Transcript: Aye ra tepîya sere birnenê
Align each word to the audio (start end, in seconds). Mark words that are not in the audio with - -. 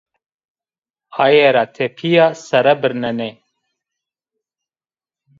Aye 1.23 1.47
ra 1.55 1.63
tepîya 1.75 2.27
sere 2.45 2.73
birnenê 2.81 3.31